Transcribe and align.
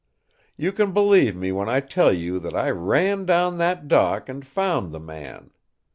"You 0.57 0.71
can 0.71 0.93
believe 0.93 1.35
me 1.35 1.51
when 1.51 1.69
I 1.69 1.79
tell 1.79 2.11
you 2.11 2.39
that 2.39 2.55
I 2.55 2.71
ran 2.71 3.23
down 3.27 3.59
that 3.59 3.87
dock 3.87 4.29
and 4.29 4.43
found 4.43 4.91
the 4.91 4.99
man. 4.99 5.51